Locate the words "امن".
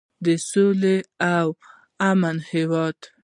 2.09-2.37